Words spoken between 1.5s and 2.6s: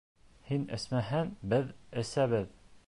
беҙ әсәбеҙ!